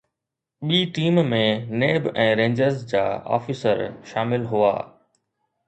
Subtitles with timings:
[0.67, 1.41] ٻي team ۾
[1.83, 3.05] NAB ۽ Rangers جا
[3.39, 4.75] officer شامل هئا